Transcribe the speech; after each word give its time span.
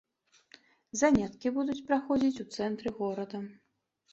Заняткі 1.01 1.47
будуць 1.57 1.77
праходзіць 1.91 2.41
у 2.45 2.49
цэнтры 2.57 2.95
горада. 3.03 3.47